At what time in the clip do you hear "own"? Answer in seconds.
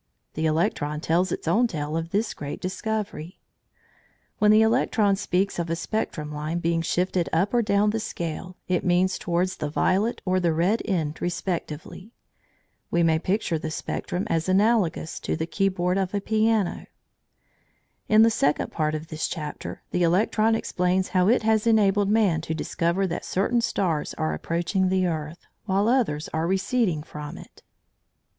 1.47-1.67